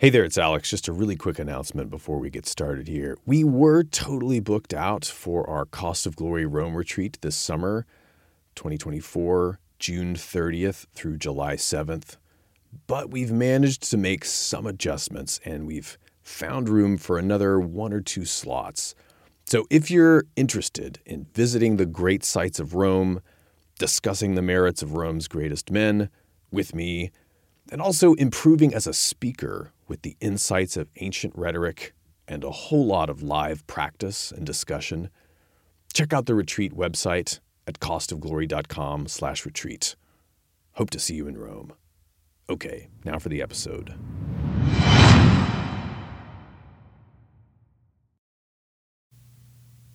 [0.00, 0.70] Hey there, it's Alex.
[0.70, 3.18] Just a really quick announcement before we get started here.
[3.26, 7.84] We were totally booked out for our Cost of Glory Rome retreat this summer,
[8.54, 12.16] 2024, June 30th through July 7th.
[12.86, 18.00] But we've managed to make some adjustments and we've found room for another one or
[18.00, 18.94] two slots.
[19.44, 23.20] So if you're interested in visiting the great sites of Rome,
[23.78, 26.08] discussing the merits of Rome's greatest men
[26.50, 27.10] with me,
[27.70, 31.94] and also improving as a speaker with the insights of ancient rhetoric
[32.26, 35.08] and a whole lot of live practice and discussion,
[35.92, 39.96] check out the retreat website at costofglory.com/retreat.
[40.72, 41.72] Hope to see you in Rome.
[42.48, 43.94] Okay, now for the episode.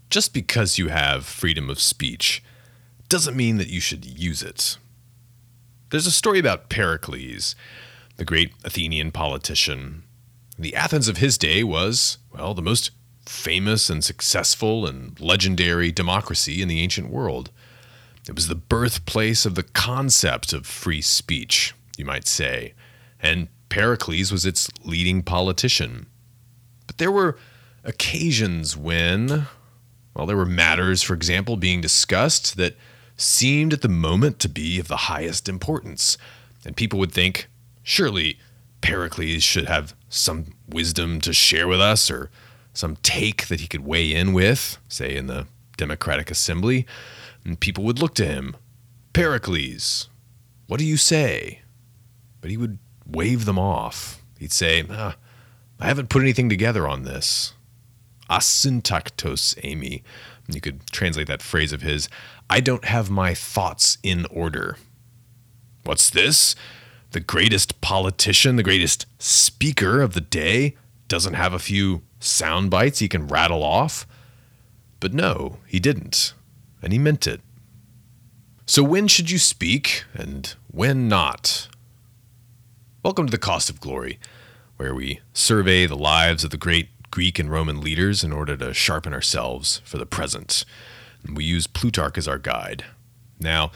[0.10, 2.42] Just because you have freedom of speech
[3.10, 4.78] doesn't mean that you should use it.
[5.90, 7.56] There's a story about Pericles,
[8.18, 10.04] the great Athenian politician.
[10.58, 12.92] The Athens of his day was, well, the most
[13.26, 17.52] famous and successful and legendary democracy in the ancient world.
[18.28, 22.74] It was the birthplace of the concept of free speech, you might say,
[23.20, 26.08] and Pericles was its leading politician.
[26.88, 27.38] But there were
[27.84, 29.48] occasions when,
[30.16, 32.76] well, there were matters, for example, being discussed that
[33.18, 36.18] seemed at the moment to be of the highest importance.
[36.66, 37.48] And people would think,
[37.84, 38.40] surely
[38.82, 42.30] Pericles should have some wisdom to share with us or
[42.74, 46.86] some take that he could weigh in with, say in the Democratic Assembly.
[47.44, 48.56] And people would look to him,
[49.14, 50.10] Pericles,
[50.68, 51.62] what do you say?
[52.42, 54.22] But he would wave them off.
[54.40, 55.16] He'd say, ah,
[55.80, 57.54] I haven't put anything together on this.
[58.30, 60.02] Asyntactos eimi.
[60.48, 62.08] You could translate that phrase of his
[62.50, 64.78] I don't have my thoughts in order.
[65.84, 66.56] What's this?
[67.12, 70.76] The greatest politician, the greatest speaker of the day,
[71.08, 74.08] doesn't have a few sound bites he can rattle off?
[75.00, 76.34] But no, he didn't,
[76.82, 77.42] and he meant it.
[78.66, 81.68] So, when should you speak and when not?
[83.04, 84.20] Welcome to the Cost of Glory,
[84.78, 88.74] where we survey the lives of the great Greek and Roman leaders in order to
[88.74, 90.66] sharpen ourselves for the present.
[91.34, 92.84] We use Plutarch as our guide.
[93.40, 93.72] Now,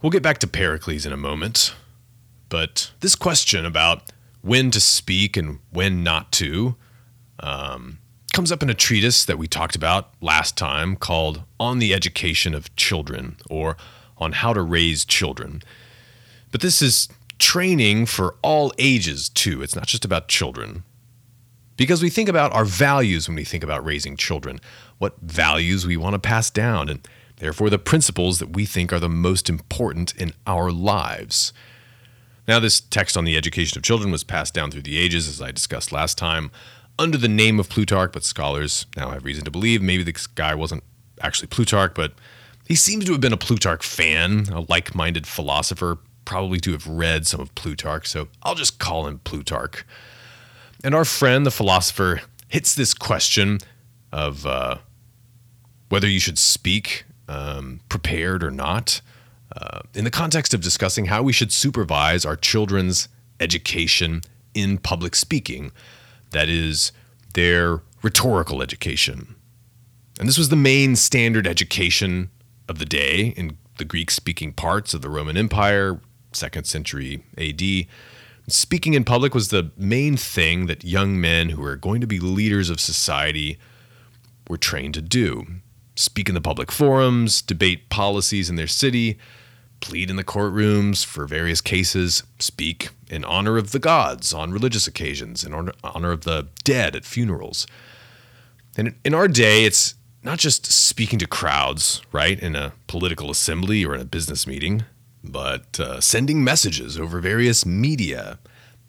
[0.00, 1.74] we'll get back to Pericles in a moment,
[2.48, 6.76] but this question about when to speak and when not to
[7.40, 7.98] um,
[8.32, 12.54] comes up in a treatise that we talked about last time called On the Education
[12.54, 13.76] of Children or
[14.16, 15.62] On How to Raise Children.
[16.50, 19.60] But this is training for all ages, too.
[19.60, 20.84] It's not just about children.
[21.78, 24.60] Because we think about our values when we think about raising children,
[24.98, 27.06] what values we want to pass down, and
[27.36, 31.52] therefore the principles that we think are the most important in our lives.
[32.48, 35.40] Now, this text on the education of children was passed down through the ages, as
[35.40, 36.50] I discussed last time,
[36.98, 40.56] under the name of Plutarch, but scholars now have reason to believe maybe this guy
[40.56, 40.82] wasn't
[41.20, 42.12] actually Plutarch, but
[42.66, 46.88] he seems to have been a Plutarch fan, a like minded philosopher, probably to have
[46.88, 49.84] read some of Plutarch, so I'll just call him Plutarch.
[50.84, 53.58] And our friend, the philosopher, hits this question
[54.12, 54.78] of uh,
[55.88, 59.00] whether you should speak um, prepared or not
[59.56, 63.08] uh, in the context of discussing how we should supervise our children's
[63.40, 64.22] education
[64.54, 65.72] in public speaking,
[66.30, 66.92] that is,
[67.34, 69.34] their rhetorical education.
[70.18, 72.30] And this was the main standard education
[72.68, 76.00] of the day in the Greek speaking parts of the Roman Empire,
[76.32, 77.86] second century AD.
[78.50, 82.18] Speaking in public was the main thing that young men who were going to be
[82.18, 83.58] leaders of society
[84.48, 85.46] were trained to do.
[85.96, 89.18] Speak in the public forums, debate policies in their city,
[89.80, 94.86] plead in the courtrooms for various cases, speak in honor of the gods on religious
[94.86, 95.52] occasions, in
[95.84, 97.66] honor of the dead at funerals.
[98.78, 103.84] And in our day, it's not just speaking to crowds, right, in a political assembly
[103.84, 104.84] or in a business meeting
[105.22, 108.38] but uh, sending messages over various media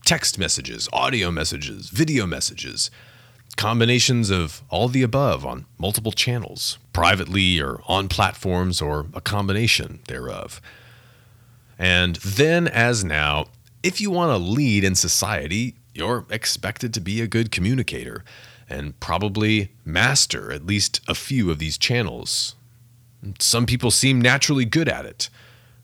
[0.05, 2.89] text messages, audio messages, video messages,
[3.57, 9.99] combinations of all the above on multiple channels, privately or on platforms, or a combination
[10.07, 10.61] thereof.
[11.77, 13.47] And then, as now,
[13.83, 18.23] if you want to lead in society, you're expected to be a good communicator
[18.69, 22.55] and probably master at least a few of these channels.
[23.39, 25.29] Some people seem naturally good at it.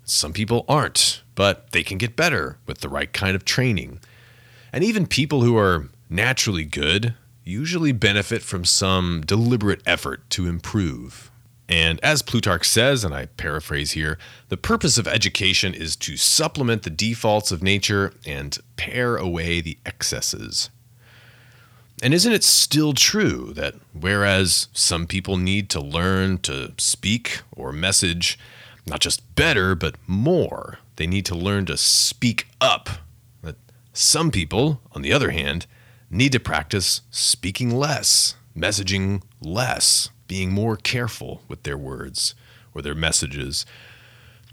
[0.06, 4.00] Some people aren't, but they can get better with the right kind of training.
[4.72, 11.32] And even people who are naturally good usually benefit from some deliberate effort to improve.
[11.68, 14.20] And as Plutarch says, and I paraphrase here,
[14.50, 19.80] the purpose of education is to supplement the defaults of nature and pare away the
[19.86, 20.70] excesses.
[22.04, 27.72] And isn't it still true that whereas some people need to learn to speak or
[27.72, 28.38] message,
[28.86, 32.90] not just better, but more, they need to learn to speak up,
[33.42, 33.56] that
[33.94, 35.66] some people, on the other hand,
[36.10, 42.36] need to practice speaking less, messaging less, being more careful with their words
[42.74, 43.66] or their messages.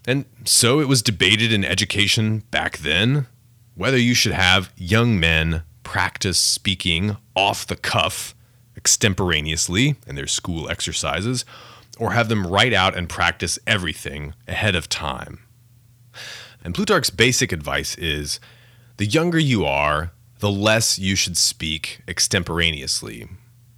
[0.06, 3.26] And so it was debated in education back then
[3.74, 8.34] whether you should have young men practice speaking off the cuff
[8.76, 11.44] extemporaneously in their school exercises,
[11.98, 15.40] or have them write out and practice everything ahead of time.
[16.64, 18.40] And Plutarch's basic advice is
[18.96, 23.28] the younger you are, the less you should speak extemporaneously,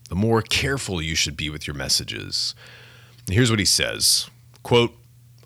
[0.08, 2.54] the more careful you should be with your messages.
[3.30, 4.28] Here's what he says
[4.62, 4.96] quote,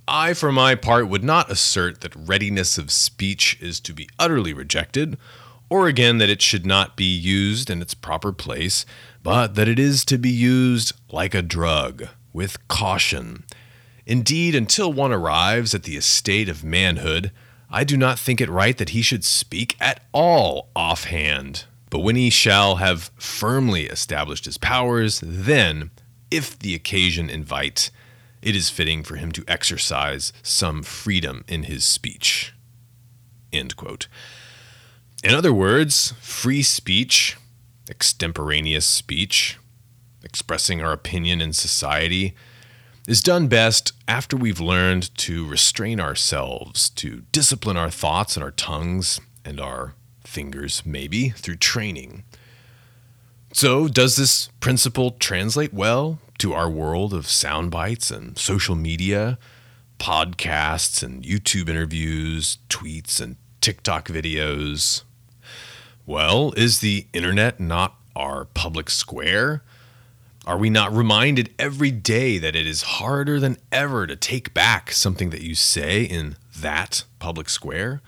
[0.07, 4.55] I, for my part, would not assert that readiness of speech is to be utterly
[4.55, 5.19] rejected,
[5.69, 8.87] or again that it should not be used in its proper place,
[9.23, 13.45] but that it is to be used like a drug, with caution.
[14.07, 17.31] Indeed, until one arrives at the estate of manhood,
[17.71, 21.67] I do not think it right that he should speak at all offhand.
[21.91, 25.91] But when he shall have firmly established his powers, then,
[26.31, 27.91] if the occasion invite,
[28.41, 32.55] it is fitting for him to exercise some freedom in his speech.
[33.53, 34.09] End quote.
[35.25, 37.37] In other words, free speech,
[37.91, 39.59] extemporaneous speech,
[40.29, 42.35] expressing our opinion in society,
[43.09, 48.51] is done best after we've learned to restrain ourselves, to discipline our thoughts and our
[48.51, 49.95] tongues and our
[50.25, 52.25] fingers, maybe, through training.
[53.55, 59.39] So, does this principle translate well to our world of sound bites and social media,
[59.99, 65.03] podcasts and YouTube interviews, tweets and TikTok videos?
[66.05, 69.63] Well, is the internet not our public square?
[70.49, 74.91] Are we not reminded every day that it is harder than ever to take back
[74.93, 78.01] something that you say in that public square?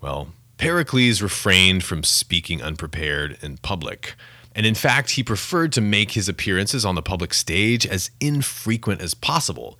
[0.00, 4.16] Well, Pericles refrained from speaking unprepared in public,
[4.56, 9.00] and in fact, he preferred to make his appearances on the public stage as infrequent
[9.00, 9.78] as possible.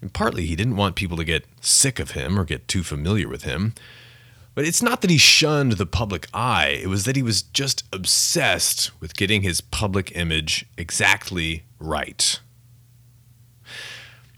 [0.00, 3.28] And partly he didn't want people to get sick of him or get too familiar
[3.28, 3.72] with him.
[4.54, 7.82] But it's not that he shunned the public eye, it was that he was just
[7.92, 12.38] obsessed with getting his public image exactly right.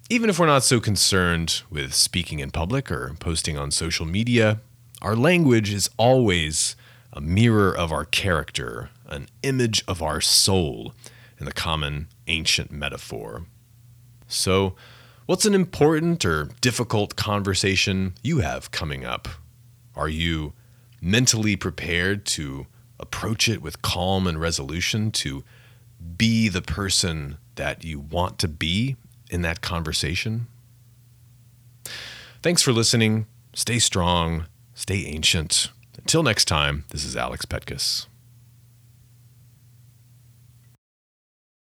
[0.09, 4.61] Even if we're not so concerned with speaking in public or posting on social media,
[5.03, 6.77] our language is always
[7.13, 10.95] a mirror of our character, an image of our soul,
[11.39, 13.45] in the common ancient metaphor.
[14.29, 14.75] So,
[15.27, 19.29] what's an important or difficult conversation you have coming up
[19.97, 20.53] are you
[21.01, 22.67] mentally prepared to
[22.99, 25.45] approach it with calm and resolution to
[26.17, 28.97] be the person that you want to be
[29.31, 30.47] in that conversation?
[32.43, 33.27] Thanks for listening.
[33.55, 35.71] Stay strong, stay ancient.
[35.99, 38.07] Until next time, this is Alex Petkus.